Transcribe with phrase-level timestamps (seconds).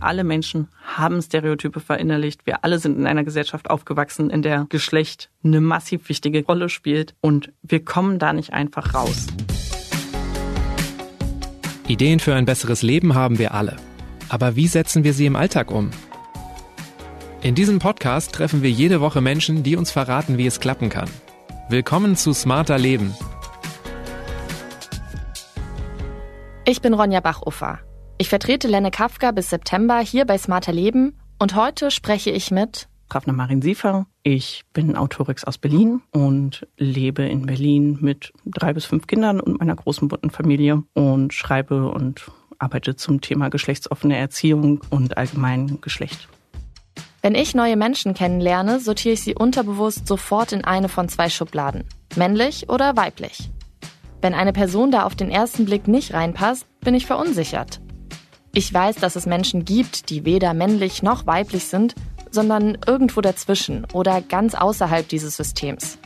[0.00, 2.46] Alle Menschen haben Stereotype verinnerlicht.
[2.46, 7.14] Wir alle sind in einer Gesellschaft aufgewachsen, in der Geschlecht eine massiv wichtige Rolle spielt.
[7.20, 9.26] Und wir kommen da nicht einfach raus.
[11.86, 13.76] Ideen für ein besseres Leben haben wir alle.
[14.30, 15.90] Aber wie setzen wir sie im Alltag um?
[17.42, 21.10] In diesem Podcast treffen wir jede Woche Menschen, die uns verraten, wie es klappen kann.
[21.68, 23.14] Willkommen zu Smarter Leben.
[26.64, 27.80] Ich bin Ronja Bachuffer.
[28.20, 32.86] Ich vertrete Lenne Kafka bis September hier bei Smarter Leben und heute spreche ich mit
[33.08, 34.04] Ravna Marin Siefer.
[34.22, 39.58] Ich bin Autorix aus Berlin und lebe in Berlin mit drei bis fünf Kindern und
[39.58, 46.28] meiner großen bunten Familie und schreibe und arbeite zum Thema geschlechtsoffene Erziehung und allgemein Geschlecht.
[47.22, 51.84] Wenn ich neue Menschen kennenlerne, sortiere ich sie unterbewusst sofort in eine von zwei Schubladen.
[52.16, 53.48] Männlich oder weiblich.
[54.20, 57.80] Wenn eine Person da auf den ersten Blick nicht reinpasst, bin ich verunsichert.
[58.52, 61.94] Ich weiß, dass es Menschen gibt, die weder männlich noch weiblich sind,
[62.30, 65.98] sondern irgendwo dazwischen oder ganz außerhalb dieses Systems.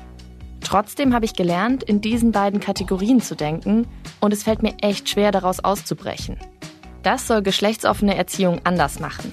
[0.60, 3.86] Trotzdem habe ich gelernt, in diesen beiden Kategorien zu denken
[4.20, 6.38] und es fällt mir echt schwer, daraus auszubrechen.
[7.02, 9.32] Das soll geschlechtsoffene Erziehung anders machen.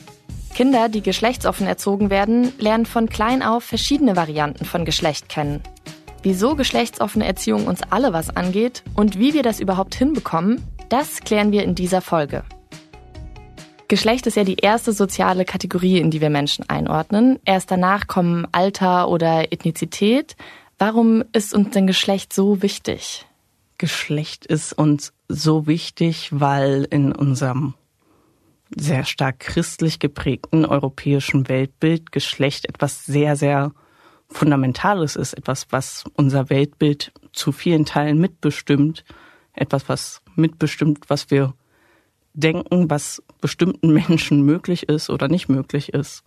[0.53, 5.61] Kinder, die geschlechtsoffen erzogen werden, lernen von klein auf verschiedene Varianten von Geschlecht kennen.
[6.23, 11.53] Wieso geschlechtsoffene Erziehung uns alle was angeht und wie wir das überhaupt hinbekommen, das klären
[11.53, 12.43] wir in dieser Folge.
[13.91, 17.39] Geschlecht ist ja die erste soziale Kategorie, in die wir Menschen einordnen.
[17.43, 20.37] Erst danach kommen Alter oder Ethnizität.
[20.77, 23.25] Warum ist uns denn Geschlecht so wichtig?
[23.77, 27.73] Geschlecht ist uns so wichtig, weil in unserem
[28.73, 33.73] sehr stark christlich geprägten europäischen Weltbild Geschlecht etwas sehr, sehr
[34.29, 39.03] Fundamentales ist, etwas, was unser Weltbild zu vielen Teilen mitbestimmt,
[39.51, 41.55] etwas, was mitbestimmt, was wir
[42.33, 46.23] denken, was bestimmten Menschen möglich ist oder nicht möglich ist.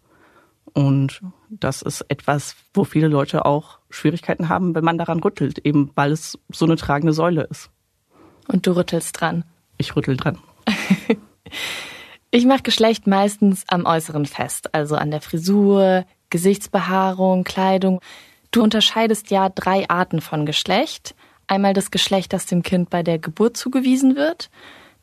[0.73, 5.91] Und das ist etwas, wo viele Leute auch Schwierigkeiten haben, wenn man daran rüttelt, eben
[5.95, 7.71] weil es so eine tragende Säule ist.
[8.49, 9.45] Und du rüttelst dran.
[9.79, 10.39] Ich rüttel dran.
[12.31, 18.01] ich mache Geschlecht meistens am Äußeren fest, also an der Frisur, Gesichtsbehaarung, Kleidung.
[18.51, 21.15] Du unterscheidest ja drei Arten von Geschlecht.
[21.47, 24.51] Einmal das Geschlecht, das dem Kind bei der Geburt zugewiesen wird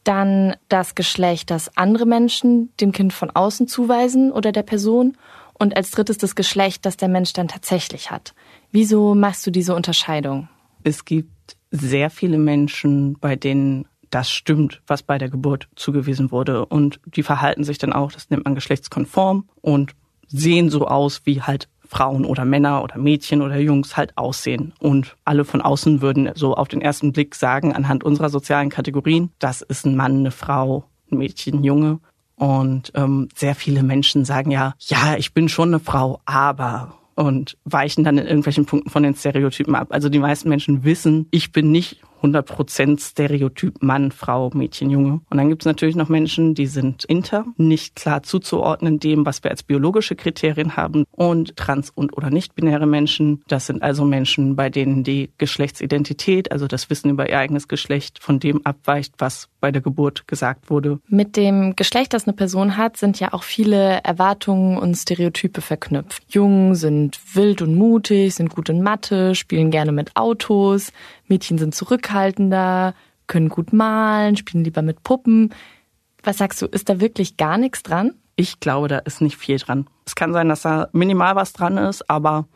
[0.03, 5.17] dann das Geschlecht, das andere Menschen dem Kind von außen zuweisen oder der Person
[5.53, 8.33] und als drittes das Geschlecht, das der Mensch dann tatsächlich hat.
[8.71, 10.49] Wieso machst du diese Unterscheidung?
[10.83, 16.65] Es gibt sehr viele Menschen, bei denen das stimmt, was bei der Geburt zugewiesen wurde.
[16.65, 19.93] Und die verhalten sich dann auch, das nennt man geschlechtskonform und
[20.27, 24.73] sehen so aus, wie halt Frauen oder Männer oder Mädchen oder Jungs halt aussehen.
[24.79, 29.29] Und alle von außen würden so auf den ersten Blick sagen, anhand unserer sozialen Kategorien,
[29.39, 31.99] das ist ein Mann, eine Frau, ein Mädchen, ein Junge.
[32.37, 37.57] Und ähm, sehr viele Menschen sagen ja, ja, ich bin schon eine Frau, aber und
[37.65, 39.89] weichen dann in irgendwelchen Punkten von den Stereotypen ab.
[39.91, 45.21] Also die meisten Menschen wissen, ich bin nicht 100% Stereotyp Mann, Frau, Mädchen, Junge.
[45.29, 49.43] Und dann gibt es natürlich noch Menschen, die sind inter, nicht klar zuzuordnen dem, was
[49.43, 51.05] wir als biologische Kriterien haben.
[51.11, 56.67] Und trans- und oder nicht-binäre Menschen, das sind also Menschen, bei denen die Geschlechtsidentität, also
[56.67, 60.99] das Wissen über ihr eigenes Geschlecht, von dem abweicht, was bei der Geburt gesagt wurde.
[61.07, 66.23] Mit dem Geschlecht, das eine Person hat, sind ja auch viele Erwartungen und Stereotype verknüpft.
[66.29, 70.91] Jungen sind wild und mutig, sind gut in Mathe, spielen gerne mit Autos,
[71.31, 72.93] Mädchen sind zurückhaltender,
[73.25, 75.53] können gut malen, spielen lieber mit Puppen.
[76.23, 78.13] Was sagst du, ist da wirklich gar nichts dran?
[78.35, 79.87] Ich glaube, da ist nicht viel dran.
[80.05, 82.47] Es kann sein, dass da minimal was dran ist, aber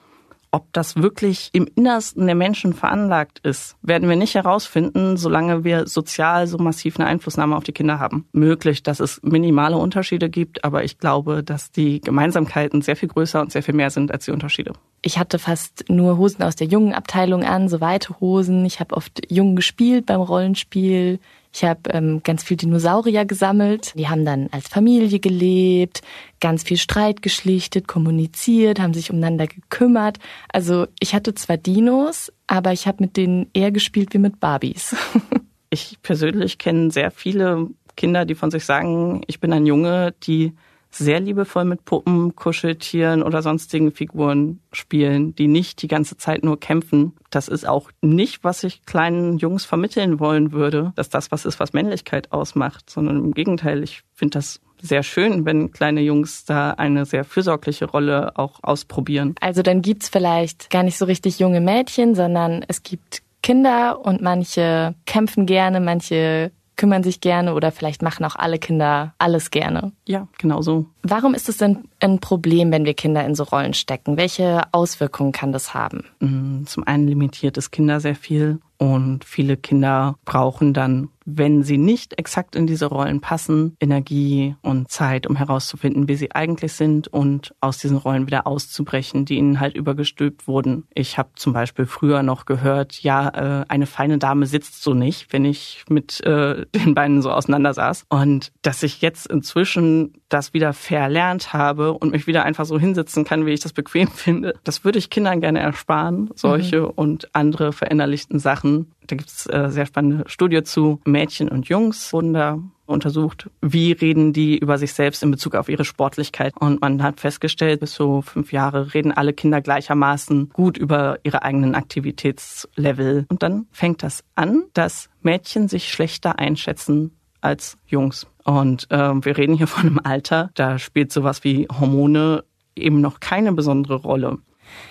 [0.55, 5.85] ob das wirklich im Innersten der Menschen veranlagt ist, werden wir nicht herausfinden, solange wir
[5.85, 8.25] sozial so massiv eine Einflussnahme auf die Kinder haben.
[8.31, 13.41] Möglich, dass es minimale Unterschiede gibt, aber ich glaube, dass die Gemeinsamkeiten sehr viel größer
[13.41, 14.71] und sehr viel mehr sind als die Unterschiede.
[15.01, 18.63] Ich hatte fast nur Hosen aus der jungen Abteilung an, so weite Hosen.
[18.63, 21.19] Ich habe oft jung gespielt beim Rollenspiel.
[21.55, 23.93] Ich habe ähm, ganz viel Dinosaurier gesammelt.
[23.95, 26.01] Die haben dann als Familie gelebt,
[26.41, 30.17] ganz viel Streit geschlichtet, kommuniziert, haben sich umeinander gekümmert.
[30.51, 34.97] Also ich hatte zwar Dinos, aber ich habe mit denen eher gespielt wie mit Barbies.
[35.69, 40.51] ich persönlich kenne sehr viele Kinder, die von sich sagen, ich bin ein Junge, die
[40.97, 46.59] sehr liebevoll mit Puppen, Kuscheltieren oder sonstigen Figuren spielen, die nicht die ganze Zeit nur
[46.59, 47.13] kämpfen.
[47.29, 51.59] Das ist auch nicht, was ich kleinen Jungs vermitteln wollen würde, dass das was ist,
[51.59, 56.71] was Männlichkeit ausmacht, sondern im Gegenteil, ich finde das sehr schön, wenn kleine Jungs da
[56.71, 59.35] eine sehr fürsorgliche Rolle auch ausprobieren.
[59.41, 64.21] Also dann gibt's vielleicht gar nicht so richtig junge Mädchen, sondern es gibt Kinder und
[64.21, 69.91] manche kämpfen gerne, manche kümmern sich gerne oder vielleicht machen auch alle Kinder alles gerne.
[70.07, 70.85] Ja, genau so.
[71.01, 74.17] Warum ist es denn ein Problem, wenn wir Kinder in so Rollen stecken?
[74.17, 76.03] Welche Auswirkungen kann das haben?
[76.19, 81.77] Mm, zum einen limitiert es Kinder sehr viel und viele Kinder brauchen dann, wenn sie
[81.77, 87.07] nicht exakt in diese Rollen passen, Energie und Zeit, um herauszufinden, wie sie eigentlich sind
[87.07, 90.85] und aus diesen Rollen wieder auszubrechen, die ihnen halt übergestülpt wurden.
[90.93, 95.31] Ich habe zum Beispiel früher noch gehört, ja, äh, eine feine Dame sitzt so nicht,
[95.33, 98.05] wenn ich mit äh, den Beinen so auseinander saß.
[98.09, 99.94] Und dass ich jetzt inzwischen
[100.29, 104.07] das wieder verlernt habe und mich wieder einfach so hinsetzen kann, wie ich das bequem
[104.13, 106.91] finde, das würde ich Kindern gerne ersparen, solche mhm.
[106.95, 108.91] und andere verinnerlichten Sachen.
[109.07, 110.99] Da gibt es äh, sehr spannende Studie zu.
[111.05, 115.69] Mädchen und Jungs wurden da untersucht, wie reden die über sich selbst in Bezug auf
[115.69, 116.53] ihre Sportlichkeit.
[116.59, 121.43] Und man hat festgestellt, bis so fünf Jahre reden alle Kinder gleichermaßen gut über ihre
[121.43, 123.25] eigenen Aktivitätslevel.
[123.29, 127.11] Und dann fängt das an, dass Mädchen sich schlechter einschätzen
[127.45, 128.27] als Jungs.
[128.43, 132.43] Und äh, wir reden hier von einem Alter, da spielt sowas wie Hormone
[132.75, 134.39] eben noch keine besondere Rolle.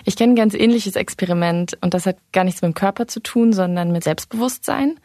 [0.05, 3.21] Ich kenne ein ganz ähnliches Experiment und das hat gar nichts mit dem Körper zu
[3.21, 4.99] tun, sondern mit Selbstbewusstsein,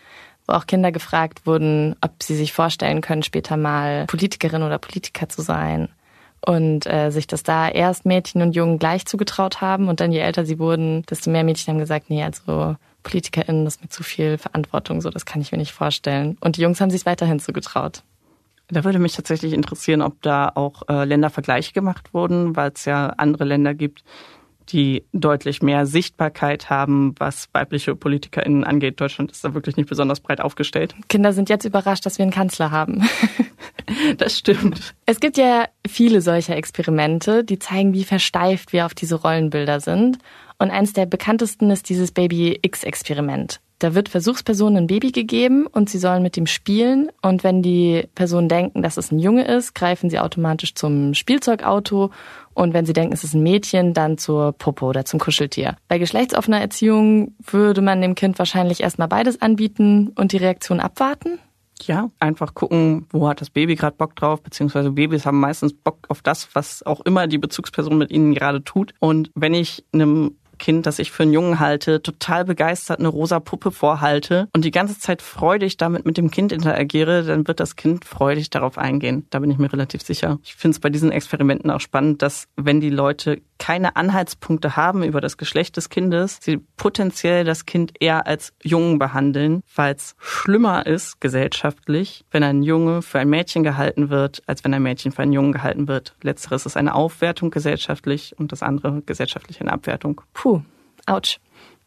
[0.47, 5.27] wo auch Kinder gefragt wurden, ob sie sich vorstellen können, später mal Politikerin oder Politiker
[5.27, 5.89] zu sein.
[6.45, 10.19] Und äh, sich das da erst Mädchen und Jungen gleich zugetraut haben und dann je
[10.19, 14.03] älter sie wurden, desto mehr Mädchen haben gesagt, nee, also PolitikerInnen, das ist mir zu
[14.03, 16.37] viel Verantwortung, so das kann ich mir nicht vorstellen.
[16.41, 18.03] Und die Jungs haben sich weiterhin zugetraut.
[18.67, 23.07] Da würde mich tatsächlich interessieren, ob da auch äh, Ländervergleiche gemacht wurden, weil es ja
[23.17, 24.03] andere Länder gibt,
[24.71, 29.01] die deutlich mehr Sichtbarkeit haben, was weibliche PolitikerInnen angeht.
[29.01, 30.93] Deutschland ist da wirklich nicht besonders breit aufgestellt.
[31.07, 33.07] Kinder sind jetzt überrascht, dass wir einen Kanzler haben.
[34.17, 34.93] das stimmt.
[35.07, 40.19] Es gibt ja viele solcher Experimente, die zeigen, wie versteift wir auf diese Rollenbilder sind.
[40.59, 43.61] Und eins der bekanntesten ist dieses Baby X-Experiment.
[43.79, 47.09] Da wird Versuchspersonen ein Baby gegeben und sie sollen mit dem spielen.
[47.21, 52.11] Und wenn die Personen denken, dass es ein Junge ist, greifen sie automatisch zum Spielzeugauto.
[52.53, 55.77] Und wenn sie denken, es ist ein Mädchen, dann zur Puppe oder zum Kuscheltier.
[55.87, 61.39] Bei geschlechtsoffener Erziehung würde man dem Kind wahrscheinlich erstmal beides anbieten und die Reaktion abwarten.
[61.83, 65.99] Ja, einfach gucken, wo hat das Baby gerade Bock drauf, beziehungsweise Babys haben meistens Bock
[66.09, 68.93] auf das, was auch immer die Bezugsperson mit ihnen gerade tut.
[68.99, 73.39] Und wenn ich einem Kind, das ich für einen Jungen halte, total begeistert eine rosa
[73.39, 77.75] Puppe vorhalte und die ganze Zeit freudig damit mit dem Kind interagiere, dann wird das
[77.75, 79.25] Kind freudig darauf eingehen.
[79.31, 80.39] Da bin ich mir relativ sicher.
[80.43, 85.03] Ich finde es bei diesen Experimenten auch spannend, dass wenn die Leute keine Anhaltspunkte haben
[85.03, 90.15] über das Geschlecht des Kindes, sie potenziell das Kind eher als Jungen behandeln, weil es
[90.17, 95.11] schlimmer ist gesellschaftlich, wenn ein Junge für ein Mädchen gehalten wird, als wenn ein Mädchen
[95.11, 96.15] für einen Jungen gehalten wird.
[96.21, 100.21] Letzteres ist eine Aufwertung gesellschaftlich und das andere gesellschaftlich eine Abwertung.
[100.33, 100.49] Puh.
[100.49, 100.63] Puh,
[101.05, 101.37] ouch.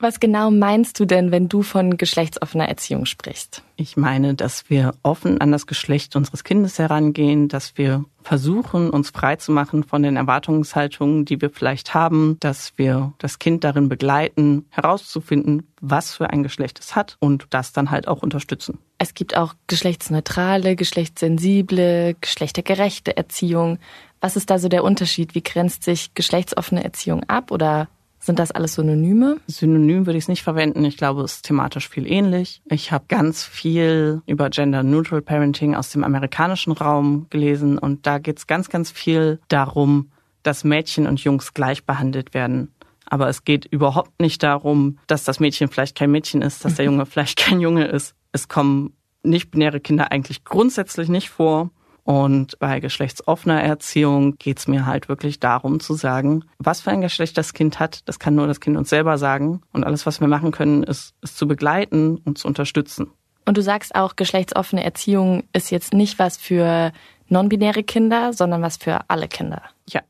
[0.02, 3.62] Was genau meinst du denn, wenn du von geschlechtsoffener Erziehung sprichst?
[3.76, 9.10] Ich meine, dass wir offen an das Geschlecht unseres Kindes herangehen, dass wir versuchen, uns
[9.10, 13.88] frei zu machen von den Erwartungshaltungen, die wir vielleicht haben, dass wir das Kind darin
[13.88, 18.80] begleiten, herauszufinden, was für ein Geschlecht es hat und das dann halt auch unterstützen.
[18.98, 23.78] Es gibt auch geschlechtsneutrale, geschlechtssensible, geschlechtergerechte Erziehung.
[24.20, 25.36] Was ist da so der Unterschied?
[25.36, 27.86] Wie grenzt sich geschlechtsoffene Erziehung ab oder
[28.22, 29.38] sind das alles Synonyme?
[29.48, 30.84] Synonym würde ich es nicht verwenden.
[30.84, 32.62] Ich glaube, es ist thematisch viel ähnlich.
[32.66, 38.18] Ich habe ganz viel über Gender Neutral Parenting aus dem amerikanischen Raum gelesen und da
[38.18, 40.12] geht es ganz, ganz viel darum,
[40.44, 42.72] dass Mädchen und Jungs gleich behandelt werden.
[43.06, 46.84] Aber es geht überhaupt nicht darum, dass das Mädchen vielleicht kein Mädchen ist, dass der
[46.86, 48.14] Junge vielleicht kein Junge ist.
[48.30, 48.92] Es kommen
[49.24, 51.70] nicht-binäre Kinder eigentlich grundsätzlich nicht vor.
[52.04, 57.00] Und bei geschlechtsoffener Erziehung geht es mir halt wirklich darum zu sagen, was für ein
[57.00, 59.62] Geschlecht das Kind hat, das kann nur das Kind uns selber sagen.
[59.72, 63.10] Und alles, was wir machen können, ist, es zu begleiten und zu unterstützen.
[63.44, 66.92] Und du sagst auch, geschlechtsoffene Erziehung ist jetzt nicht was für
[67.28, 69.62] non-binäre Kinder, sondern was für alle Kinder.
[69.88, 70.00] Ja.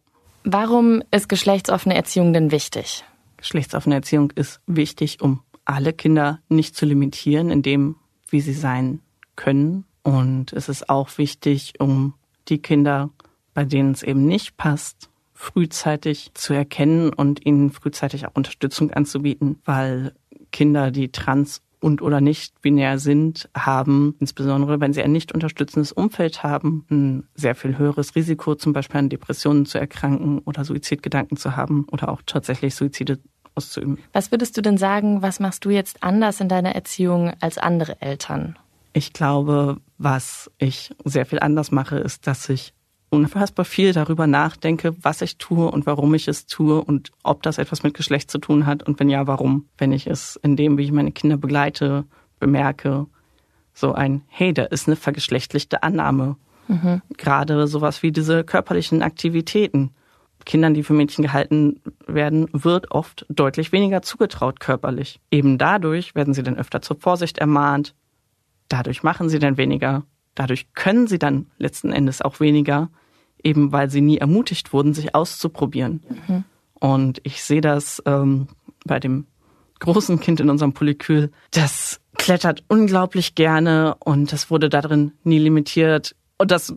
[0.45, 3.05] Warum ist geschlechtsoffene Erziehung denn wichtig?
[3.37, 7.97] Geschlechtsoffene Erziehung ist wichtig, um alle Kinder nicht zu limitieren in dem,
[8.29, 9.01] wie sie sein
[9.37, 12.15] können und es ist auch wichtig, um
[12.49, 13.11] die Kinder,
[13.55, 19.61] bei denen es eben nicht passt, frühzeitig zu erkennen und ihnen frühzeitig auch Unterstützung anzubieten,
[19.65, 20.15] weil
[20.51, 25.91] Kinder, die trans und oder nicht binär sind, haben, insbesondere wenn sie ein nicht unterstützendes
[25.91, 31.37] Umfeld haben, ein sehr viel höheres Risiko, zum Beispiel an Depressionen zu erkranken oder Suizidgedanken
[31.37, 33.19] zu haben oder auch tatsächlich Suizide
[33.57, 33.99] auszuüben.
[34.13, 38.01] Was würdest du denn sagen, was machst du jetzt anders in deiner Erziehung als andere
[38.01, 38.57] Eltern?
[38.93, 42.75] Ich glaube, was ich sehr viel anders mache, ist, dass ich
[43.13, 47.59] unfassbar viel darüber nachdenke, was ich tue und warum ich es tue und ob das
[47.59, 49.67] etwas mit Geschlecht zu tun hat und wenn ja, warum.
[49.77, 52.05] Wenn ich es in dem, wie ich meine Kinder begleite,
[52.41, 53.07] bemerke,
[53.75, 56.37] So ein, hey, da ist eine vergeschlechtlichte Annahme.
[56.69, 57.03] Mhm.
[57.17, 59.91] Gerade sowas wie diese körperlichen Aktivitäten.
[60.45, 65.21] Kindern, die für Mädchen gehalten werden, wird oft deutlich weniger zugetraut körperlich.
[65.31, 67.95] Eben dadurch werden sie dann öfter zur Vorsicht ermahnt.
[68.73, 70.05] Dadurch machen sie dann weniger.
[70.35, 72.89] Dadurch können sie dann letzten Endes auch weniger,
[73.45, 76.03] eben weil sie nie ermutigt wurden, sich auszuprobieren.
[76.27, 76.45] Mhm.
[76.73, 78.47] Und ich sehe das ähm,
[78.87, 79.27] bei dem
[79.79, 86.17] großen Kind in unserem Polykül, das klettert unglaublich gerne und das wurde darin nie limitiert.
[86.39, 86.75] Und das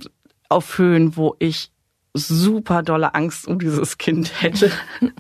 [0.50, 1.72] auf Höhen, wo ich
[2.14, 4.70] super dolle Angst um dieses Kind hätte.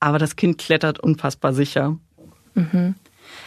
[0.00, 1.98] aber das Kind klettert unfassbar sicher.
[2.54, 2.94] Mhm.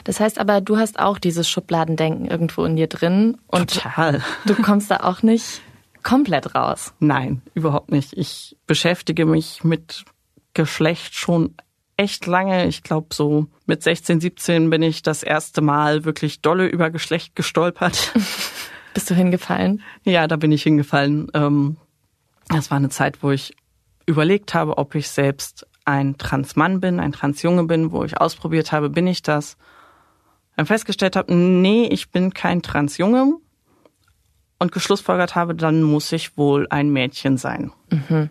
[0.03, 3.37] Das heißt aber, du hast auch dieses Schubladendenken irgendwo in dir drin.
[3.47, 4.21] Und Total.
[4.45, 5.61] Du kommst da auch nicht
[6.03, 6.93] komplett raus.
[6.99, 8.13] Nein, überhaupt nicht.
[8.13, 10.05] Ich beschäftige mich mit
[10.53, 11.55] Geschlecht schon
[11.97, 12.67] echt lange.
[12.67, 17.35] Ich glaube, so mit 16, 17 bin ich das erste Mal wirklich dolle über Geschlecht
[17.35, 18.13] gestolpert.
[18.93, 19.81] Bist du hingefallen?
[20.03, 21.27] Ja, da bin ich hingefallen.
[21.33, 21.77] Ähm,
[22.47, 23.55] das war eine Zeit, wo ich
[24.05, 28.89] überlegt habe, ob ich selbst ein Transmann bin, ein Transjunge bin, wo ich ausprobiert habe,
[28.89, 29.57] bin ich das.
[30.55, 33.37] Dann festgestellt habe, nee, ich bin kein Transjunge
[34.59, 37.71] und geschlussfolgert habe, dann muss ich wohl ein Mädchen sein.
[37.89, 38.29] Mhm.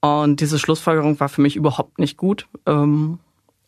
[0.00, 2.46] Und diese Schlussfolgerung war für mich überhaupt nicht gut.
[2.66, 3.18] Ähm,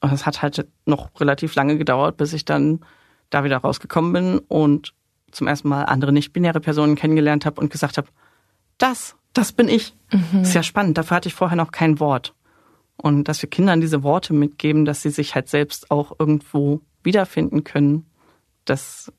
[0.01, 2.81] es hat halt noch relativ lange gedauert, bis ich dann
[3.31, 4.95] da wieder rausgekommen bin und
[5.31, 8.09] zum ersten Mal andere nicht-binäre Personen kennengelernt habe und gesagt habe,
[8.79, 9.95] das, das bin ich.
[10.13, 10.43] Mhm.
[10.43, 10.99] Ist ja spannend.
[10.99, 12.35] Dafür hatte ich vorher noch kein Wort.
[12.97, 17.65] Und dass wir Kindern diese Worte mitgeben, dass sie sich halt selbst auch irgendwo wiederfinden
[17.65, 18.05] können,
[18.67, 19.11] das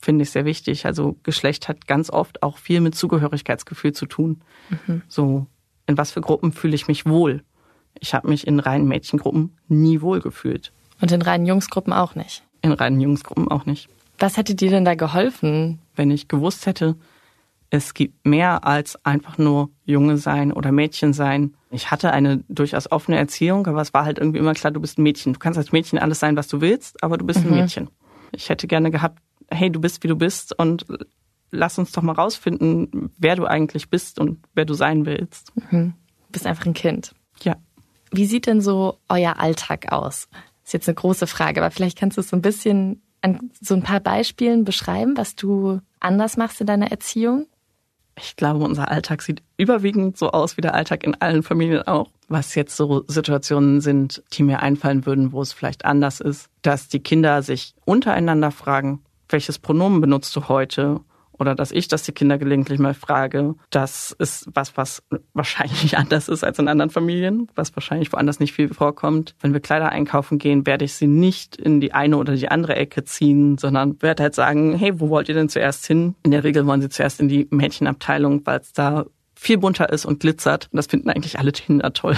[0.00, 0.84] finde ich sehr wichtig.
[0.84, 4.42] Also Geschlecht hat ganz oft auch viel mit Zugehörigkeitsgefühl zu tun.
[4.68, 5.02] Mhm.
[5.08, 5.46] So
[5.86, 7.42] in was für Gruppen fühle ich mich wohl.
[7.98, 10.72] Ich habe mich in reinen Mädchengruppen nie wohl gefühlt.
[11.00, 12.44] Und in reinen Jungsgruppen auch nicht?
[12.62, 13.88] In reinen Jungsgruppen auch nicht.
[14.18, 15.78] Was hätte dir denn da geholfen?
[15.96, 16.96] Wenn ich gewusst hätte,
[17.70, 21.54] es gibt mehr als einfach nur Junge sein oder Mädchen sein.
[21.70, 24.98] Ich hatte eine durchaus offene Erziehung, aber es war halt irgendwie immer klar, du bist
[24.98, 25.32] ein Mädchen.
[25.32, 27.52] Du kannst als Mädchen alles sein, was du willst, aber du bist mhm.
[27.52, 27.90] ein Mädchen.
[28.32, 30.84] Ich hätte gerne gehabt, hey, du bist wie du bist und
[31.52, 35.52] lass uns doch mal rausfinden, wer du eigentlich bist und wer du sein willst.
[35.70, 35.94] Mhm.
[36.26, 37.14] Du bist einfach ein Kind.
[37.42, 37.56] Ja.
[38.10, 40.28] Wie sieht denn so euer Alltag aus?
[40.30, 43.50] Das ist jetzt eine große Frage, aber vielleicht kannst du es so ein bisschen an
[43.60, 47.46] so ein paar Beispielen beschreiben, was du anders machst in deiner Erziehung?
[48.22, 52.10] Ich glaube, unser Alltag sieht überwiegend so aus wie der Alltag in allen Familien auch.
[52.28, 56.88] Was jetzt so Situationen sind, die mir einfallen würden, wo es vielleicht anders ist, dass
[56.88, 61.00] die Kinder sich untereinander fragen, welches Pronomen benutzt du heute?
[61.40, 66.28] Oder dass ich das die Kinder gelegentlich mal frage, das ist was, was wahrscheinlich anders
[66.28, 69.34] ist als in anderen Familien, was wahrscheinlich woanders nicht viel vorkommt.
[69.40, 72.76] Wenn wir Kleider einkaufen gehen, werde ich sie nicht in die eine oder die andere
[72.76, 76.14] Ecke ziehen, sondern werde halt sagen, hey, wo wollt ihr denn zuerst hin?
[76.22, 80.04] In der Regel wollen sie zuerst in die Mädchenabteilung, weil es da viel bunter ist
[80.04, 80.68] und glitzert.
[80.70, 82.16] Und das finden eigentlich alle Kinder toll.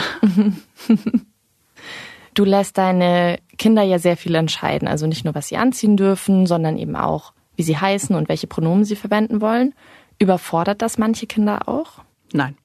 [2.34, 6.46] Du lässt deine Kinder ja sehr viel entscheiden, also nicht nur, was sie anziehen dürfen,
[6.46, 9.72] sondern eben auch, wie sie heißen und welche Pronomen sie verwenden wollen.
[10.18, 12.02] Überfordert das manche Kinder auch?
[12.32, 12.56] Nein.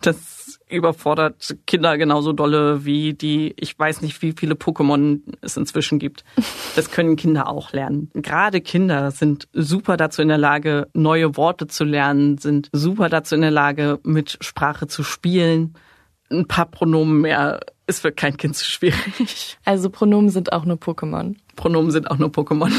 [0.00, 5.98] Das überfordert Kinder genauso dolle wie die, ich weiß nicht, wie viele Pokémon es inzwischen
[5.98, 6.24] gibt.
[6.74, 8.10] Das können Kinder auch lernen.
[8.14, 13.34] Gerade Kinder sind super dazu in der Lage, neue Worte zu lernen, sind super dazu
[13.34, 15.74] in der Lage, mit Sprache zu spielen.
[16.30, 19.58] Ein paar Pronomen mehr ist für kein Kind zu schwierig.
[19.66, 21.36] Also Pronomen sind auch nur Pokémon.
[21.56, 22.72] Pronomen sind auch nur Pokémon.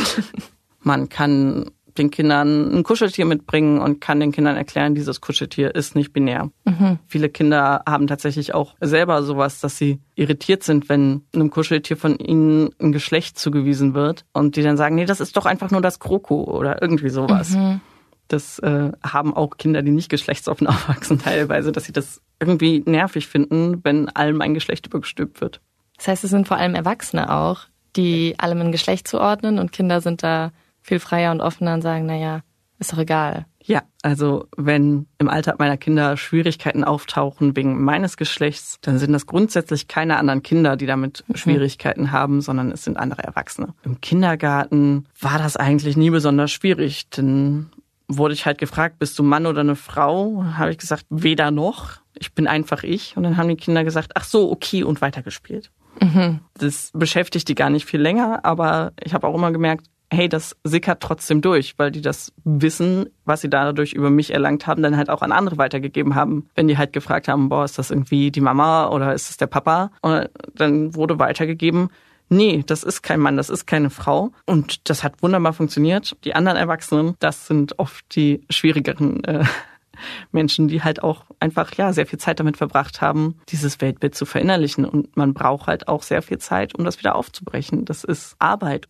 [0.89, 1.69] Man kann
[1.99, 6.49] den Kindern ein Kuscheltier mitbringen und kann den Kindern erklären, dieses Kuscheltier ist nicht binär.
[6.65, 6.97] Mhm.
[7.05, 12.17] Viele Kinder haben tatsächlich auch selber sowas, dass sie irritiert sind, wenn einem Kuscheltier von
[12.17, 15.81] ihnen ein Geschlecht zugewiesen wird und die dann sagen, nee, das ist doch einfach nur
[15.81, 17.51] das Kroko oder irgendwie sowas.
[17.51, 17.81] Mhm.
[18.27, 23.27] Das äh, haben auch Kinder, die nicht geschlechtsoffen aufwachsen, teilweise, dass sie das irgendwie nervig
[23.27, 25.61] finden, wenn allem ein Geschlecht übergestülpt wird.
[25.97, 27.65] Das heißt, es sind vor allem Erwachsene auch,
[27.95, 30.51] die allem ein Geschlecht zuordnen und Kinder sind da
[30.81, 32.41] viel freier und offener und sagen, naja,
[32.79, 33.45] ist doch egal.
[33.61, 39.27] Ja, also wenn im Alter meiner Kinder Schwierigkeiten auftauchen wegen meines Geschlechts, dann sind das
[39.27, 41.35] grundsätzlich keine anderen Kinder, die damit mhm.
[41.35, 43.73] Schwierigkeiten haben, sondern es sind andere Erwachsene.
[43.83, 47.69] Im Kindergarten war das eigentlich nie besonders schwierig, denn
[48.07, 50.43] wurde ich halt gefragt, bist du Mann oder eine Frau?
[50.57, 51.97] Habe ich gesagt, weder noch.
[52.17, 53.15] Ich bin einfach ich.
[53.15, 55.69] Und dann haben die Kinder gesagt, ach so, okay, und weitergespielt.
[56.01, 56.39] Mhm.
[56.55, 60.55] Das beschäftigt die gar nicht viel länger, aber ich habe auch immer gemerkt, hey, das
[60.63, 64.97] sickert trotzdem durch, weil die das Wissen, was sie dadurch über mich erlangt haben, dann
[64.97, 66.47] halt auch an andere weitergegeben haben.
[66.55, 69.47] Wenn die halt gefragt haben, boah, ist das irgendwie die Mama oder ist es der
[69.47, 69.91] Papa?
[70.01, 71.89] Und dann wurde weitergegeben,
[72.29, 74.31] nee, das ist kein Mann, das ist keine Frau.
[74.45, 76.15] Und das hat wunderbar funktioniert.
[76.23, 79.43] Die anderen Erwachsenen, das sind oft die schwierigeren äh,
[80.31, 84.25] Menschen, die halt auch einfach ja sehr viel Zeit damit verbracht haben, dieses Weltbild zu
[84.25, 84.85] verinnerlichen.
[84.85, 87.85] Und man braucht halt auch sehr viel Zeit, um das wieder aufzubrechen.
[87.85, 88.87] Das ist Arbeit.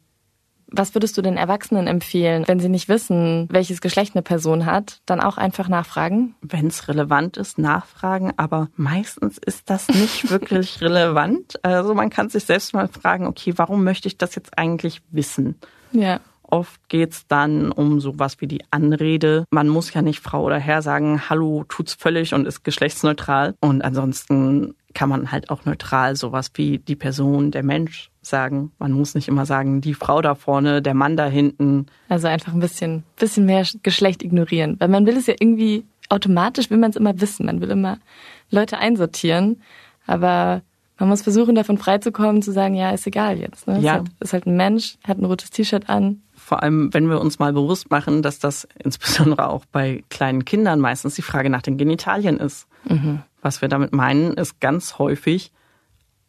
[0.72, 5.02] Was würdest du den Erwachsenen empfehlen, wenn sie nicht wissen, welches Geschlecht eine Person hat,
[5.06, 6.36] dann auch einfach nachfragen?
[6.42, 11.64] Wenn es relevant ist, nachfragen, aber meistens ist das nicht wirklich relevant.
[11.64, 15.56] Also man kann sich selbst mal fragen, okay, warum möchte ich das jetzt eigentlich wissen?
[15.92, 16.20] Ja.
[16.52, 19.46] Oft geht's dann um sowas wie die Anrede.
[19.52, 23.54] Man muss ja nicht Frau oder Herr sagen, hallo tut's völlig und ist geschlechtsneutral.
[23.62, 28.72] Und ansonsten kann man halt auch neutral sowas wie die Person, der Mensch sagen.
[28.80, 31.88] Man muss nicht immer sagen, die Frau da vorne, der Mann da hinten.
[32.10, 34.76] Also einfach ein bisschen, bisschen mehr Geschlecht ignorieren.
[34.80, 37.46] Weil man will es ja irgendwie automatisch, will man es immer wissen.
[37.46, 38.00] Man will immer
[38.50, 39.62] Leute einsortieren.
[40.08, 40.62] Aber
[40.98, 43.68] man muss versuchen, davon freizukommen, zu sagen, ja, ist egal jetzt.
[43.68, 43.80] Ne?
[43.80, 43.80] Ja.
[43.80, 47.22] Ist, halt, ist halt ein Mensch, hat ein rotes T-Shirt an, vor allem, wenn wir
[47.22, 51.62] uns mal bewusst machen, dass das insbesondere auch bei kleinen Kindern meistens die Frage nach
[51.62, 52.68] den Genitalien ist.
[52.86, 53.22] Mhm.
[53.42, 55.52] Was wir damit meinen, ist ganz häufig,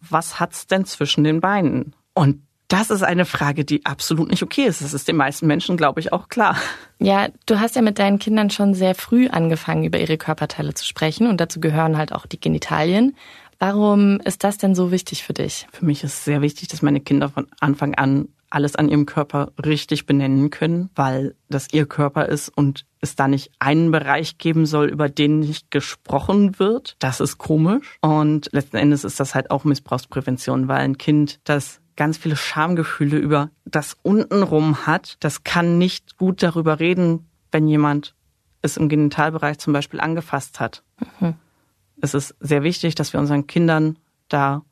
[0.01, 1.95] was hat's denn zwischen den Beinen?
[2.15, 4.81] Und das ist eine Frage, die absolut nicht okay ist.
[4.81, 6.57] Das ist den meisten Menschen, glaube ich, auch klar.
[7.01, 10.85] Ja, du hast ja mit deinen Kindern schon sehr früh angefangen, über ihre Körperteile zu
[10.85, 13.17] sprechen und dazu gehören halt auch die Genitalien.
[13.59, 15.67] Warum ist das denn so wichtig für dich?
[15.73, 19.07] Für mich ist es sehr wichtig, dass meine Kinder von Anfang an alles an ihrem
[19.07, 24.39] Körper richtig benennen können, weil das ihr Körper ist und es da nicht einen Bereich
[24.39, 26.97] geben soll, über den nicht gesprochen wird.
[26.99, 27.99] Das ist komisch.
[28.03, 33.19] Und letzten Endes ist das halt auch Missbrauchsprävention, weil ein Kind, das ganz viele Schamgefühle
[33.19, 38.15] über das untenrum hat, das kann nicht gut darüber reden, wenn jemand
[38.63, 40.83] es im Genitalbereich zum Beispiel angefasst hat.
[41.21, 41.35] Mhm.
[42.01, 44.63] Es ist sehr wichtig, dass wir unseren Kindern da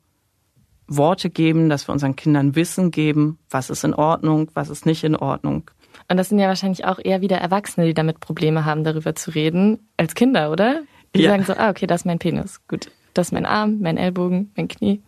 [0.87, 5.03] Worte geben, dass wir unseren Kindern Wissen geben, was ist in Ordnung, was ist nicht
[5.03, 5.69] in Ordnung.
[6.09, 9.31] Und das sind ja wahrscheinlich auch eher wieder Erwachsene, die damit Probleme haben, darüber zu
[9.31, 10.81] reden, als Kinder, oder?
[11.15, 11.29] Die ja.
[11.29, 12.59] sagen so, ah, okay, das ist mein Penis.
[12.67, 15.01] Gut, das ist mein Arm, mein Ellbogen, mein Knie.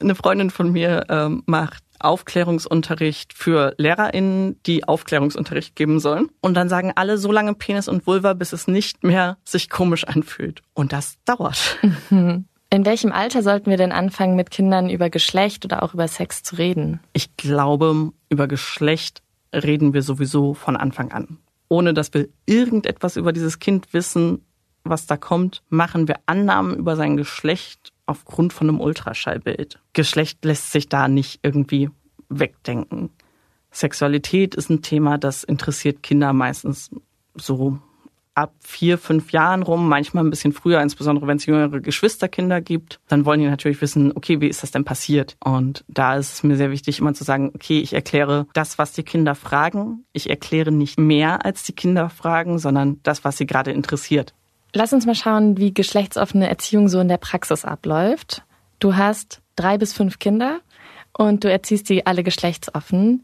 [0.00, 6.28] Eine Freundin von mir ähm, macht Aufklärungsunterricht für LehrerInnen, die Aufklärungsunterricht geben sollen.
[6.40, 10.04] Und dann sagen alle so lange Penis und Vulva, bis es nicht mehr sich komisch
[10.04, 10.62] anfühlt.
[10.74, 11.78] Und das dauert.
[12.10, 12.44] Mhm.
[12.70, 16.42] In welchem Alter sollten wir denn anfangen, mit Kindern über Geschlecht oder auch über Sex
[16.42, 16.98] zu reden?
[17.12, 19.22] Ich glaube, über Geschlecht
[19.54, 21.38] reden wir sowieso von Anfang an.
[21.68, 24.44] Ohne dass wir irgendetwas über dieses Kind wissen,
[24.84, 29.80] was da kommt, machen wir Annahmen über sein Geschlecht aufgrund von einem Ultraschallbild.
[29.94, 31.90] Geschlecht lässt sich da nicht irgendwie
[32.28, 33.10] wegdenken.
[33.70, 36.90] Sexualität ist ein Thema, das interessiert Kinder meistens
[37.34, 37.78] so
[38.34, 42.98] ab vier, fünf Jahren rum, manchmal ein bisschen früher, insbesondere wenn es jüngere Geschwisterkinder gibt,
[43.08, 45.36] dann wollen die natürlich wissen, okay, wie ist das denn passiert?
[45.42, 48.92] Und da ist es mir sehr wichtig, immer zu sagen, okay, ich erkläre das, was
[48.92, 50.04] die Kinder fragen.
[50.12, 54.34] Ich erkläre nicht mehr, als die Kinder fragen, sondern das, was sie gerade interessiert.
[54.72, 58.42] Lass uns mal schauen, wie geschlechtsoffene Erziehung so in der Praxis abläuft.
[58.80, 60.60] Du hast drei bis fünf Kinder
[61.16, 63.22] und du erziehst sie alle geschlechtsoffen.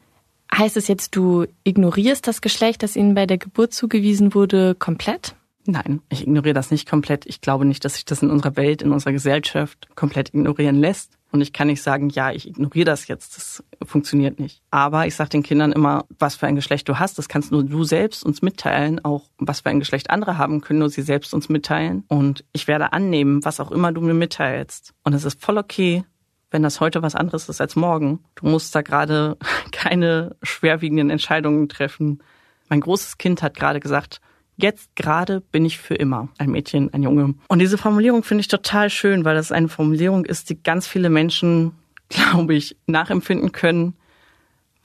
[0.54, 5.34] Heißt es jetzt, du ignorierst das Geschlecht, das ihnen bei der Geburt zugewiesen wurde, komplett?
[5.66, 7.26] Nein, ich ignoriere das nicht komplett.
[7.26, 11.18] Ich glaube nicht, dass sich das in unserer Welt, in unserer Gesellschaft komplett ignorieren lässt.
[11.32, 13.36] Und ich kann nicht sagen, ja, ich ignoriere das jetzt.
[13.36, 14.62] Das funktioniert nicht.
[14.70, 17.62] Aber ich sage den Kindern immer, was für ein Geschlecht du hast, das kannst nur
[17.62, 19.04] du selbst uns mitteilen.
[19.04, 22.04] Auch was für ein Geschlecht andere haben, können nur sie selbst uns mitteilen.
[22.08, 24.92] Und ich werde annehmen, was auch immer du mir mitteilst.
[25.04, 26.04] Und es ist voll okay,
[26.50, 28.20] wenn das heute was anderes ist als morgen.
[28.34, 29.36] Du musst da gerade
[29.72, 32.22] keine schwerwiegenden Entscheidungen treffen.
[32.68, 34.20] Mein großes Kind hat gerade gesagt,
[34.56, 36.28] jetzt gerade bin ich für immer.
[36.38, 37.34] Ein Mädchen, ein Junge.
[37.48, 41.10] Und diese Formulierung finde ich total schön, weil das eine Formulierung ist, die ganz viele
[41.10, 41.72] Menschen,
[42.08, 43.94] glaube ich, nachempfinden können,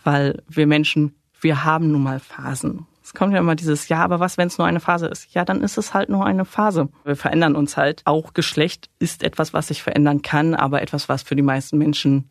[0.03, 2.87] weil wir Menschen, wir haben nun mal Phasen.
[3.05, 5.31] Es kommt ja immer dieses, ja, aber was, wenn es nur eine Phase ist?
[5.31, 6.89] Ja, dann ist es halt nur eine Phase.
[7.03, 8.01] Wir verändern uns halt.
[8.05, 12.27] Auch Geschlecht ist etwas, was sich verändern kann, aber etwas, was für die meisten Menschen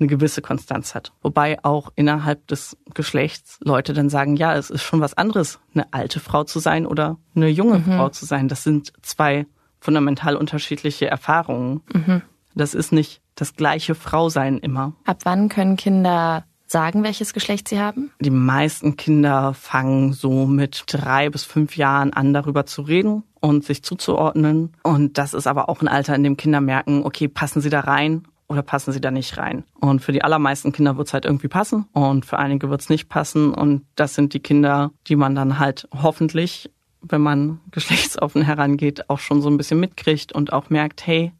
[0.00, 1.12] eine gewisse Konstanz hat.
[1.22, 5.86] Wobei auch innerhalb des Geschlechts Leute dann sagen, ja, es ist schon was anderes, eine
[5.92, 7.84] alte Frau zu sein oder eine junge mhm.
[7.84, 8.48] Frau zu sein.
[8.48, 9.46] Das sind zwei
[9.78, 11.82] fundamental unterschiedliche Erfahrungen.
[11.92, 12.22] Mhm.
[12.56, 14.94] Das ist nicht das gleiche Frausein immer.
[15.04, 18.10] Ab wann können Kinder sagen, welches Geschlecht sie haben?
[18.20, 23.64] Die meisten Kinder fangen so mit drei bis fünf Jahren an, darüber zu reden und
[23.64, 24.72] sich zuzuordnen.
[24.82, 27.80] Und das ist aber auch ein Alter, in dem Kinder merken, okay, passen sie da
[27.80, 29.64] rein oder passen sie da nicht rein?
[29.80, 32.88] Und für die allermeisten Kinder wird es halt irgendwie passen und für einige wird es
[32.88, 33.54] nicht passen.
[33.54, 39.20] Und das sind die Kinder, die man dann halt hoffentlich, wenn man geschlechtsoffen herangeht, auch
[39.20, 41.32] schon so ein bisschen mitkriegt und auch merkt, hey,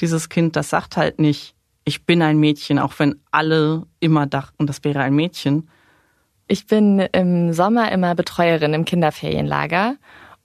[0.00, 1.54] dieses Kind, das sagt halt nicht,
[1.90, 5.68] ich bin ein Mädchen, auch wenn alle immer dachten, das wäre ein Mädchen.
[6.46, 9.96] Ich bin im Sommer immer Betreuerin im Kinderferienlager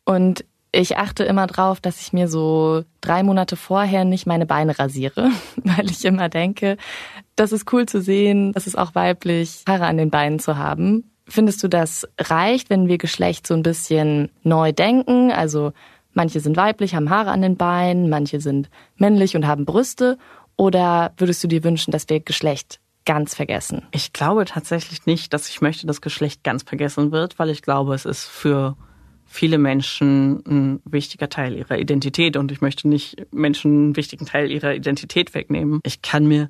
[0.05, 4.79] und ich achte immer drauf, dass ich mir so drei Monate vorher nicht meine Beine
[4.79, 5.29] rasiere,
[5.63, 6.77] weil ich immer denke,
[7.36, 11.12] das ist cool zu sehen, das ist auch weiblich, Haare an den Beinen zu haben.
[11.27, 15.31] Findest du, das reicht, wenn wir Geschlecht so ein bisschen neu denken?
[15.31, 15.73] Also
[16.13, 20.17] manche sind weiblich, haben Haare an den Beinen, manche sind männlich und haben Brüste.
[20.57, 23.83] Oder würdest du dir wünschen, dass wir Geschlecht ganz vergessen?
[23.91, 27.93] Ich glaube tatsächlich nicht, dass ich möchte, dass Geschlecht ganz vergessen wird, weil ich glaube,
[27.93, 28.75] es ist für
[29.25, 34.51] viele Menschen ein wichtiger Teil ihrer Identität und ich möchte nicht Menschen einen wichtigen Teil
[34.51, 35.79] ihrer Identität wegnehmen.
[35.83, 36.49] Ich kann mir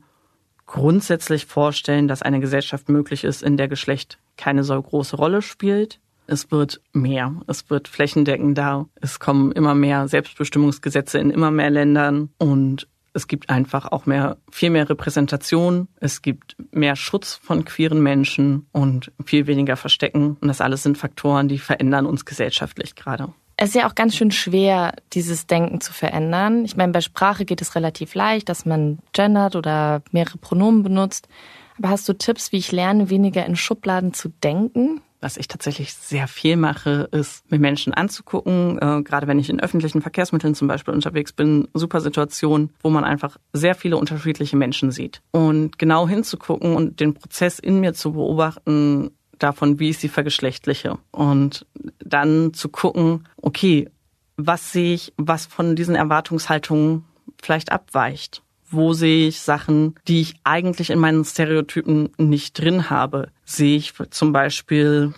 [0.66, 6.00] grundsätzlich vorstellen, dass eine Gesellschaft möglich ist, in der Geschlecht keine so große Rolle spielt.
[6.28, 12.30] Es wird mehr, es wird flächendeckender, es kommen immer mehr Selbstbestimmungsgesetze in immer mehr Ländern
[12.40, 15.88] und es gibt einfach auch mehr, viel mehr Repräsentation.
[16.00, 20.38] Es gibt mehr Schutz von queeren Menschen und viel weniger Verstecken.
[20.42, 23.30] Und das alles sind Faktoren, die verändern uns gesellschaftlich gerade.
[23.58, 26.66] Es ist ja auch ganz schön schwer, dieses Denken zu verändern.
[26.66, 31.30] Ich meine, bei Sprache geht es relativ leicht, dass man gendert oder mehrere Pronomen benutzt.
[31.78, 35.00] Aber hast du Tipps, wie ich lerne, weniger in Schubladen zu denken?
[35.26, 38.78] Was ich tatsächlich sehr viel mache, ist, mir Menschen anzugucken.
[38.78, 43.04] Äh, gerade wenn ich in öffentlichen Verkehrsmitteln zum Beispiel unterwegs bin, super Situation, wo man
[43.04, 45.24] einfach sehr viele unterschiedliche Menschen sieht.
[45.32, 49.10] Und genau hinzugucken und den Prozess in mir zu beobachten,
[49.40, 51.00] davon, wie ich sie vergeschlechtliche.
[51.10, 51.66] Und
[51.98, 53.90] dann zu gucken, okay,
[54.38, 57.04] was sehe ich, was von diesen Erwartungshaltungen
[57.42, 58.44] vielleicht abweicht?
[58.76, 63.30] Wo sehe ich Sachen, die ich eigentlich in meinen Stereotypen nicht drin habe?
[63.46, 65.14] Sehe ich zum Beispiel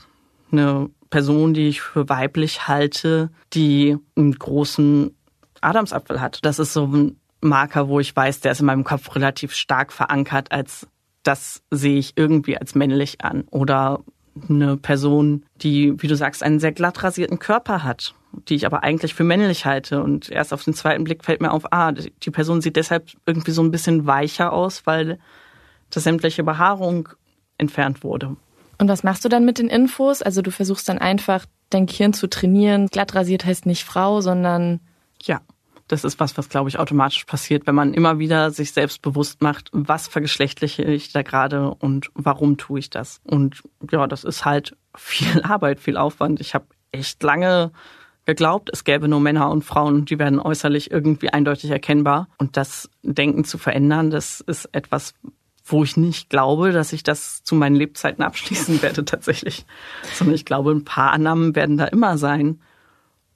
[0.52, 5.16] eine Person, die ich für weiblich halte, die einen großen
[5.62, 6.40] Adamsapfel hat.
[6.44, 9.94] Das ist so ein Marker, wo ich weiß, der ist in meinem Kopf relativ stark
[9.94, 10.88] verankert, als
[11.24, 13.44] das sehe ich irgendwie als männlich an.
[13.52, 14.04] Oder
[14.50, 18.14] eine Person, die, wie du sagst, einen sehr glatt rasierten Körper hat
[18.48, 20.04] die ich aber eigentlich für männlich halte.
[20.04, 23.52] Und erst auf den zweiten Blick fällt mir auf, ah, die Person sieht deshalb irgendwie
[23.52, 25.20] so ein bisschen weicher aus, weil
[25.90, 27.10] das sämtliche Behaarung
[27.58, 28.36] entfernt wurde.
[28.78, 30.22] Und was machst du dann mit den Infos?
[30.22, 32.88] Also du versuchst dann einfach dein Gehirn zu trainieren.
[32.88, 34.82] Glatt rasiert heißt nicht Frau, sondern
[35.22, 35.42] ja.
[35.88, 39.42] Das ist was, was glaube ich automatisch passiert, wenn man immer wieder sich selbst bewusst
[39.42, 43.22] macht, was vergeschlechtliche ich da gerade und warum tue ich das.
[43.24, 46.42] Und ja, das ist halt viel Arbeit, viel Aufwand.
[46.42, 47.72] Ich habe echt lange
[48.26, 52.28] geglaubt, es gäbe nur Männer und Frauen, die werden äußerlich irgendwie eindeutig erkennbar.
[52.38, 55.14] Und das Denken zu verändern, das ist etwas,
[55.66, 59.66] wo ich nicht glaube, dass ich das zu meinen Lebzeiten abschließen werde tatsächlich.
[60.14, 62.60] Sondern ich glaube, ein paar Annahmen werden da immer sein.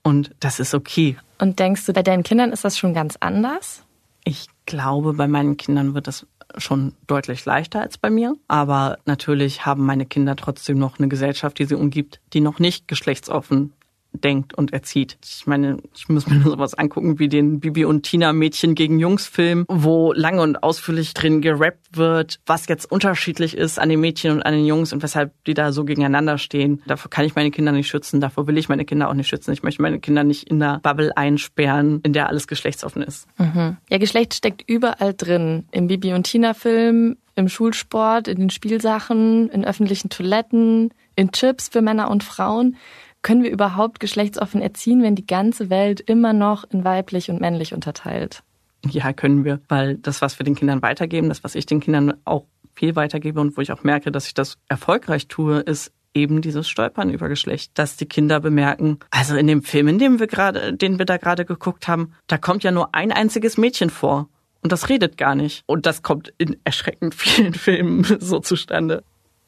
[0.03, 1.17] Und das ist okay.
[1.39, 3.83] Und denkst du, bei deinen Kindern ist das schon ganz anders?
[4.23, 8.35] Ich glaube, bei meinen Kindern wird das schon deutlich leichter als bei mir.
[8.47, 12.87] Aber natürlich haben meine Kinder trotzdem noch eine Gesellschaft, die sie umgibt, die noch nicht
[12.87, 13.73] geschlechtsoffen
[14.13, 15.17] denkt und erzieht.
[15.23, 18.99] Ich meine, ich muss mir nur sowas angucken wie den Bibi und Tina Mädchen gegen
[18.99, 23.99] Jungs Film, wo lange und ausführlich drin gerappt wird, was jetzt unterschiedlich ist an den
[23.99, 26.81] Mädchen und an den Jungs und weshalb die da so gegeneinander stehen.
[26.87, 29.51] Davor kann ich meine Kinder nicht schützen, davor will ich meine Kinder auch nicht schützen.
[29.51, 33.27] Ich möchte meine Kinder nicht in einer Bubble einsperren, in der alles geschlechtsoffen ist.
[33.37, 33.77] Mhm.
[33.89, 35.65] Ja, Geschlecht steckt überall drin.
[35.71, 41.69] Im Bibi und Tina Film, im Schulsport, in den Spielsachen, in öffentlichen Toiletten, in Chips
[41.69, 42.77] für Männer und Frauen.
[43.21, 47.73] Können wir überhaupt geschlechtsoffen erziehen, wenn die ganze Welt immer noch in weiblich und männlich
[47.73, 48.43] unterteilt?
[48.89, 52.13] Ja, können wir, weil das, was wir den Kindern weitergeben, das, was ich den Kindern
[52.25, 56.41] auch viel weitergebe und wo ich auch merke, dass ich das erfolgreich tue, ist eben
[56.41, 60.27] dieses Stolpern über Geschlecht, dass die Kinder bemerken, also in dem Film, in dem wir
[60.27, 64.29] gerade, den wir da gerade geguckt haben, da kommt ja nur ein einziges Mädchen vor.
[64.63, 65.63] Und das redet gar nicht.
[65.65, 69.03] Und das kommt in erschreckend vielen Filmen so zustande.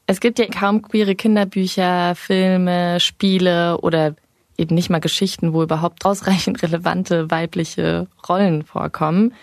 [0.06, 4.14] Es gibt ja kaum queere Kinderbücher, Filme, Spiele oder
[4.58, 9.34] eben nicht mal Geschichten, wo überhaupt ausreichend relevante weibliche Rollen vorkommen.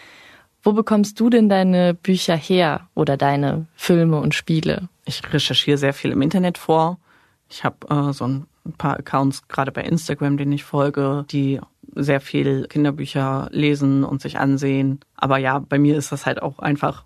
[0.63, 4.89] Wo bekommst du denn deine Bücher her oder deine Filme und Spiele?
[5.06, 7.00] Ich recherchiere sehr viel im Internet vor.
[7.50, 8.45] Ich habe äh, so ein
[8.78, 11.60] paar Accounts, gerade bei Instagram, denen ich folge, die
[11.95, 15.00] sehr viel Kinderbücher lesen und sich ansehen.
[15.15, 17.06] Aber ja, bei mir ist das halt auch einfach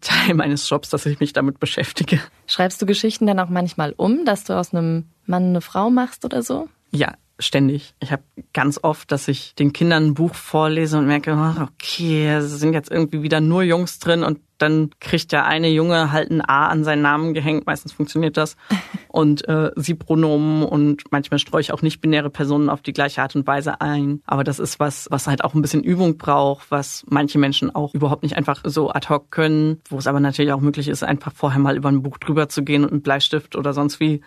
[0.00, 2.20] Teil meines Jobs, dass ich mich damit beschäftige.
[2.46, 6.24] Schreibst du Geschichten dann auch manchmal um, dass du aus einem Mann eine Frau machst
[6.24, 6.68] oder so?
[6.90, 7.94] Ja, ständig.
[8.00, 8.22] Ich habe
[8.52, 12.72] ganz oft, dass ich den Kindern ein Buch vorlese und merke, ach, okay, es sind
[12.72, 16.68] jetzt irgendwie wieder nur Jungs drin und dann kriegt der eine Junge halt ein A
[16.68, 18.56] an seinen Namen gehängt, meistens funktioniert das,
[19.08, 23.34] und äh, sie Pronomen und manchmal streue ich auch nicht-binäre Personen auf die gleiche Art
[23.36, 24.20] und Weise ein.
[24.26, 27.94] Aber das ist was, was halt auch ein bisschen Übung braucht, was manche Menschen auch
[27.94, 31.32] überhaupt nicht einfach so ad hoc können, wo es aber natürlich auch möglich ist, einfach
[31.34, 34.20] vorher mal über ein Buch drüber zu gehen und einen Bleistift oder sonst wie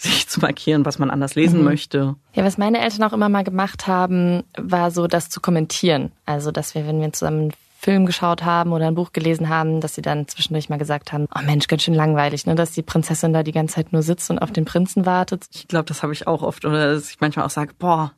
[0.00, 1.64] sich zu markieren, was man anders lesen mhm.
[1.64, 2.16] möchte.
[2.32, 6.12] Ja, was meine Eltern auch immer mal gemacht haben, war so das zu kommentieren.
[6.24, 9.80] Also, dass wir, wenn wir zusammen einen Film geschaut haben oder ein Buch gelesen haben,
[9.80, 12.82] dass sie dann zwischendurch mal gesagt haben, oh Mensch, ganz schön langweilig, ne, dass die
[12.82, 15.46] Prinzessin da die ganze Zeit nur sitzt und auf den Prinzen wartet.
[15.52, 18.12] Ich glaube, das habe ich auch oft oder dass ich manchmal auch sage, boah,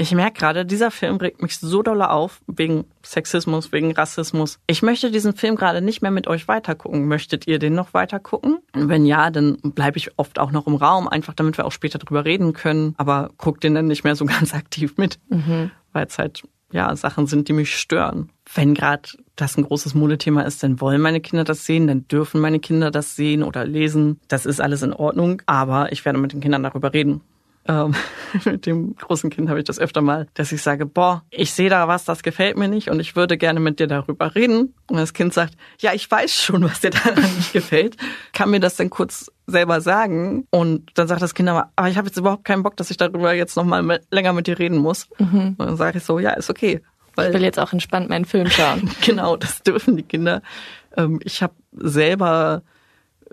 [0.00, 4.60] ich merke gerade, dieser Film regt mich so doll auf, wegen Sexismus, wegen Rassismus.
[4.68, 7.08] Ich möchte diesen Film gerade nicht mehr mit euch weitergucken.
[7.08, 8.58] Möchtet ihr den noch weitergucken?
[8.72, 11.98] Wenn ja, dann bleibe ich oft auch noch im Raum, einfach damit wir auch später
[11.98, 12.94] drüber reden können.
[12.96, 15.72] Aber guckt den dann nicht mehr so ganz aktiv mit, mhm.
[15.92, 18.30] weil es halt ja Sachen sind, die mich stören.
[18.54, 22.40] Wenn gerade das ein großes Modethema ist, dann wollen meine Kinder das sehen, dann dürfen
[22.40, 24.20] meine Kinder das sehen oder lesen.
[24.28, 27.20] Das ist alles in Ordnung, aber ich werde mit den Kindern darüber reden
[27.68, 27.94] ähm,
[28.44, 31.68] mit dem großen Kind habe ich das öfter mal, dass ich sage, boah, ich sehe
[31.68, 34.74] da was, das gefällt mir nicht und ich würde gerne mit dir darüber reden.
[34.88, 37.96] Und das Kind sagt, ja, ich weiß schon, was dir daran nicht gefällt.
[38.32, 40.46] Kann mir das denn kurz selber sagen?
[40.50, 42.96] Und dann sagt das Kind aber, aber ich habe jetzt überhaupt keinen Bock, dass ich
[42.96, 45.08] darüber jetzt nochmal mit, länger mit dir reden muss.
[45.18, 45.54] Mhm.
[45.58, 46.80] Und dann sage ich so, ja, ist okay.
[47.14, 48.90] Weil, ich will jetzt auch entspannt meinen Film schauen.
[49.04, 50.40] genau, das dürfen die Kinder.
[50.96, 52.62] Ähm, ich habe selber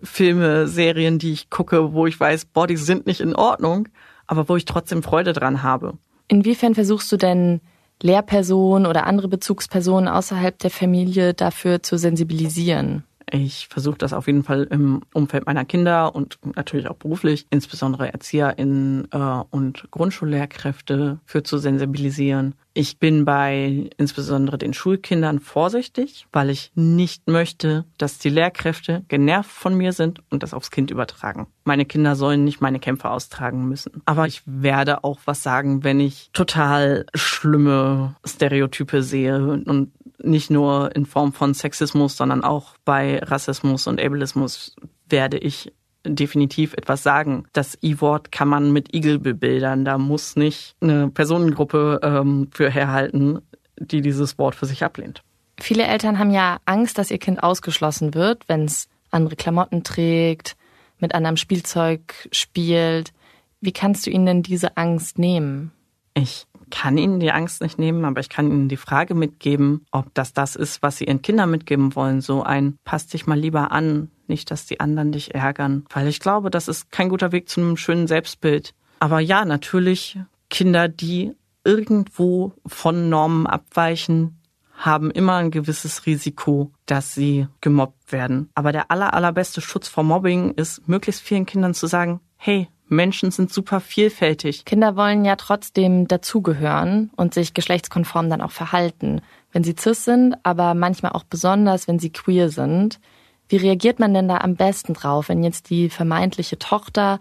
[0.03, 3.87] Filme, Serien, die ich gucke, wo ich weiß, boah, die sind nicht in Ordnung
[4.27, 5.93] aber wo ich trotzdem Freude dran habe.
[6.27, 7.61] Inwiefern versuchst du denn
[8.01, 13.03] Lehrpersonen oder andere Bezugspersonen außerhalb der Familie dafür zu sensibilisieren?
[13.31, 18.13] Ich versuche das auf jeden Fall im Umfeld meiner Kinder und natürlich auch beruflich, insbesondere
[18.13, 19.17] ErzieherInnen äh,
[19.49, 22.55] und Grundschullehrkräfte für zu sensibilisieren.
[22.77, 29.49] Ich bin bei insbesondere den Schulkindern vorsichtig, weil ich nicht möchte, dass die Lehrkräfte genervt
[29.49, 31.47] von mir sind und das aufs Kind übertragen.
[31.63, 34.01] Meine Kinder sollen nicht meine Kämpfe austragen müssen.
[34.03, 39.91] Aber ich werde auch was sagen, wenn ich total schlimme Stereotype sehe und
[40.25, 44.75] nicht nur in Form von Sexismus, sondern auch bei Rassismus und Ableismus
[45.09, 45.73] werde ich
[46.05, 47.45] definitiv etwas sagen.
[47.53, 49.85] Das I-Wort kann man mit Igel bebildern.
[49.85, 53.39] Da muss nicht eine Personengruppe ähm, für herhalten,
[53.77, 55.23] die dieses Wort für sich ablehnt.
[55.59, 60.55] Viele Eltern haben ja Angst, dass ihr Kind ausgeschlossen wird, wenn es andere Klamotten trägt,
[60.99, 63.13] mit anderem Spielzeug spielt.
[63.61, 65.71] Wie kannst du ihnen denn diese Angst nehmen?
[66.13, 70.13] Ich kann ihnen die Angst nicht nehmen, aber ich kann ihnen die Frage mitgeben, ob
[70.13, 72.21] das das ist, was sie ihren Kindern mitgeben wollen.
[72.21, 75.85] So ein, passt dich mal lieber an, nicht, dass die anderen dich ärgern.
[75.93, 78.73] Weil ich glaube, das ist kein guter Weg zu einem schönen Selbstbild.
[78.99, 84.39] Aber ja, natürlich Kinder, die irgendwo von Normen abweichen,
[84.77, 88.49] haben immer ein gewisses Risiko, dass sie gemobbt werden.
[88.55, 93.31] Aber der aller, allerbeste Schutz vor Mobbing ist, möglichst vielen Kindern zu sagen, hey, Menschen
[93.31, 94.65] sind super vielfältig.
[94.65, 99.21] Kinder wollen ja trotzdem dazugehören und sich geschlechtskonform dann auch verhalten.
[99.51, 102.99] Wenn sie cis sind, aber manchmal auch besonders, wenn sie queer sind.
[103.47, 107.19] Wie reagiert man denn da am besten drauf, wenn jetzt die vermeintliche Tochter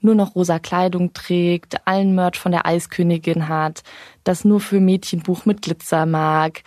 [0.00, 3.82] nur noch rosa Kleidung trägt, allen Merch von der Eiskönigin hat,
[4.24, 6.62] das nur für Mädchenbuch mit Glitzer mag?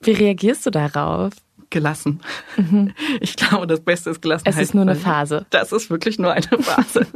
[0.00, 1.32] Wie reagierst du darauf?
[1.72, 2.20] Gelassen.
[2.56, 2.92] Mhm.
[3.20, 4.44] Ich glaube, das Beste ist gelassen.
[4.46, 5.46] Es ist nur eine Phase.
[5.50, 7.06] Das ist wirklich nur eine Phase.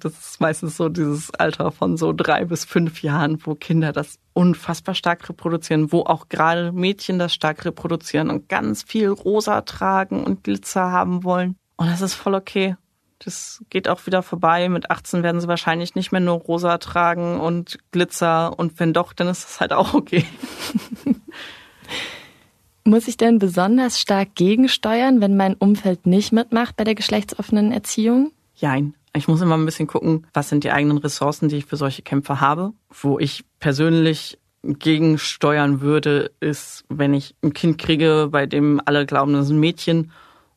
[0.00, 4.18] das ist meistens so dieses Alter von so drei bis fünf Jahren, wo Kinder das
[4.32, 10.24] unfassbar stark reproduzieren, wo auch gerade Mädchen das stark reproduzieren und ganz viel rosa tragen
[10.24, 11.56] und Glitzer haben wollen.
[11.76, 12.76] Und das ist voll okay.
[13.18, 14.68] Das geht auch wieder vorbei.
[14.68, 18.58] Mit 18 werden sie wahrscheinlich nicht mehr nur rosa tragen und Glitzer.
[18.58, 20.24] Und wenn doch, dann ist das halt auch okay.
[22.84, 28.32] Muss ich denn besonders stark gegensteuern, wenn mein Umfeld nicht mitmacht bei der geschlechtsoffenen Erziehung?
[28.54, 28.94] Jein.
[29.14, 32.02] Ich muss immer ein bisschen gucken, was sind die eigenen Ressourcen, die ich für solche
[32.02, 32.72] Kämpfe habe.
[32.88, 39.32] Wo ich persönlich gegensteuern würde, ist, wenn ich ein Kind kriege, bei dem alle glauben,
[39.34, 40.12] das ist ein Mädchen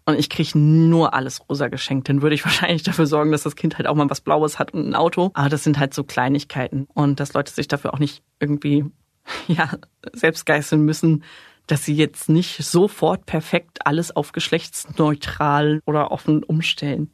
[0.05, 3.55] und ich kriege nur alles rosa geschenkt, dann würde ich wahrscheinlich dafür sorgen, dass das
[3.55, 5.31] Kind halt auch mal was Blaues hat und ein Auto.
[5.33, 8.85] Aber das sind halt so Kleinigkeiten und dass Leute sich dafür auch nicht irgendwie
[9.47, 9.71] ja
[10.13, 11.23] selbst geißeln müssen,
[11.67, 17.12] dass sie jetzt nicht sofort perfekt alles auf geschlechtsneutral oder offen umstellen.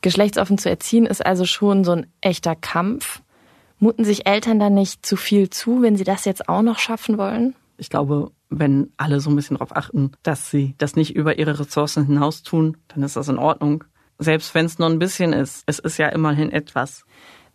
[0.00, 3.22] Geschlechtsoffen zu erziehen ist also schon so ein echter Kampf.
[3.78, 7.18] Muten sich Eltern dann nicht zu viel zu, wenn sie das jetzt auch noch schaffen
[7.18, 7.54] wollen?
[7.78, 11.58] Ich glaube, wenn alle so ein bisschen darauf achten, dass sie das nicht über ihre
[11.58, 13.84] Ressourcen hinaus tun, dann ist das in Ordnung.
[14.18, 17.04] Selbst wenn es nur ein bisschen ist, es ist ja immerhin etwas.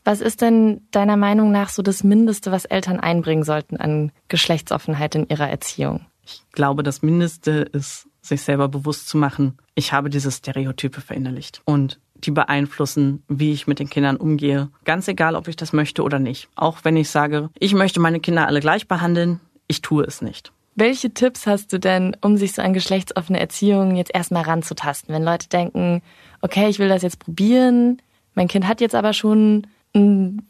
[0.07, 5.15] Was ist denn deiner Meinung nach so das Mindeste, was Eltern einbringen sollten an Geschlechtsoffenheit
[5.15, 6.05] in ihrer Erziehung?
[6.23, 11.61] Ich glaube, das Mindeste ist, sich selber bewusst zu machen, ich habe diese Stereotype verinnerlicht.
[11.65, 14.69] Und die beeinflussen, wie ich mit den Kindern umgehe.
[14.85, 16.47] Ganz egal, ob ich das möchte oder nicht.
[16.55, 20.53] Auch wenn ich sage, ich möchte meine Kinder alle gleich behandeln, ich tue es nicht.
[20.75, 25.13] Welche Tipps hast du denn, um sich so an geschlechtsoffene Erziehung jetzt erstmal ranzutasten?
[25.13, 26.01] Wenn Leute denken,
[26.39, 28.01] okay, ich will das jetzt probieren,
[28.35, 29.67] mein Kind hat jetzt aber schon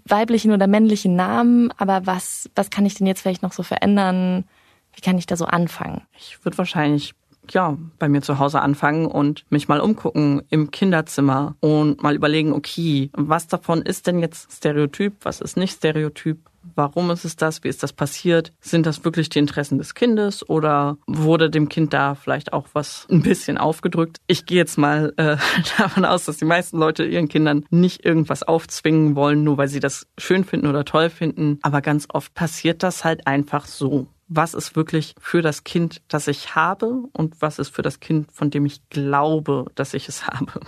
[0.06, 4.46] weiblichen oder männlichen Namen, aber was, was kann ich denn jetzt vielleicht noch so verändern?
[4.94, 6.02] Wie kann ich da so anfangen?
[6.18, 7.14] Ich würde wahrscheinlich
[7.54, 12.54] ja, bei mir zu Hause anfangen und mich mal umgucken im Kinderzimmer und mal überlegen,
[12.54, 16.40] okay, was davon ist denn jetzt Stereotyp, was ist nicht Stereotyp?
[16.76, 17.64] Warum ist es das?
[17.64, 18.52] Wie ist das passiert?
[18.60, 23.08] Sind das wirklich die Interessen des Kindes oder wurde dem Kind da vielleicht auch was
[23.10, 24.18] ein bisschen aufgedrückt?
[24.28, 25.38] Ich gehe jetzt mal äh,
[25.78, 29.80] davon aus, dass die meisten Leute ihren Kindern nicht irgendwas aufzwingen wollen, nur weil sie
[29.80, 31.60] das schön finden oder toll finden.
[31.62, 34.08] Aber ganz oft passiert das halt einfach so.
[34.30, 38.30] Was ist wirklich für das Kind, das ich habe und was ist für das Kind,
[38.34, 40.60] von dem ich glaube, dass ich es habe?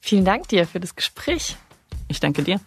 [0.00, 1.56] Vielen Dank dir für das Gespräch.
[2.08, 2.60] Ich danke dir.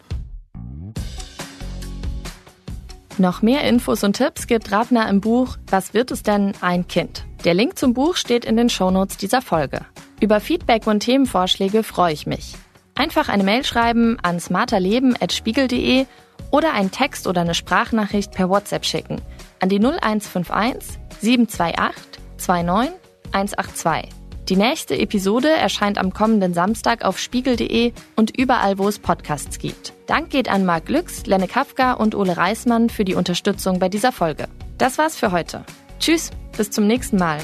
[3.18, 7.26] Noch mehr Infos und Tipps gibt Rabner im Buch Was wird es denn ein Kind?
[7.46, 9.86] Der Link zum Buch steht in den Shownotes dieser Folge.
[10.20, 12.56] Über Feedback und Themenvorschläge freue ich mich.
[12.96, 16.06] Einfach eine Mail schreiben an smarterleben.spiegel.de
[16.52, 19.22] oder einen Text oder eine Sprachnachricht per WhatsApp schicken
[19.60, 22.94] an die 0151 728 29
[23.32, 24.10] 182.
[24.50, 29.94] Die nächste Episode erscheint am kommenden Samstag auf spiegel.de und überall, wo es Podcasts gibt.
[30.06, 34.14] Dank geht an Marc Lüx, Lenne Kafka und Ole Reismann für die Unterstützung bei dieser
[34.14, 34.48] Folge.
[34.78, 35.66] Das war's für heute.
[36.00, 37.40] Tschüss, bis zum nächsten Mal.